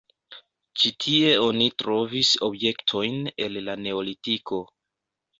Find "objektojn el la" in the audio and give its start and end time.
2.47-3.75